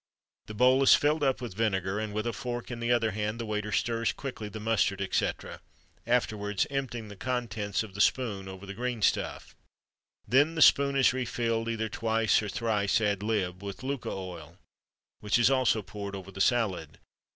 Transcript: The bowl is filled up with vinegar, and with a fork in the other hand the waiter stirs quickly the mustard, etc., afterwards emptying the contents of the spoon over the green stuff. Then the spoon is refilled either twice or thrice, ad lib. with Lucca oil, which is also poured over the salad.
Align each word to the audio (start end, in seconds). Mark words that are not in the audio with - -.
The 0.47 0.55
bowl 0.55 0.81
is 0.81 0.95
filled 0.95 1.23
up 1.23 1.41
with 1.41 1.53
vinegar, 1.53 1.99
and 1.99 2.11
with 2.11 2.25
a 2.25 2.33
fork 2.33 2.71
in 2.71 2.79
the 2.79 2.91
other 2.91 3.11
hand 3.11 3.39
the 3.39 3.45
waiter 3.45 3.71
stirs 3.71 4.11
quickly 4.11 4.49
the 4.49 4.59
mustard, 4.59 4.99
etc., 4.99 5.61
afterwards 6.07 6.65
emptying 6.71 7.09
the 7.09 7.15
contents 7.15 7.83
of 7.83 7.93
the 7.93 8.01
spoon 8.01 8.47
over 8.47 8.65
the 8.65 8.73
green 8.73 9.03
stuff. 9.03 9.55
Then 10.27 10.55
the 10.55 10.63
spoon 10.63 10.95
is 10.95 11.13
refilled 11.13 11.69
either 11.69 11.87
twice 11.87 12.41
or 12.41 12.49
thrice, 12.49 12.99
ad 12.99 13.21
lib. 13.21 13.61
with 13.63 13.83
Lucca 13.83 14.09
oil, 14.09 14.57
which 15.19 15.37
is 15.37 15.51
also 15.51 15.83
poured 15.83 16.15
over 16.15 16.31
the 16.31 16.41
salad. 16.41 16.97